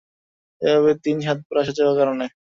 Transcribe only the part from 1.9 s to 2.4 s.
করেন।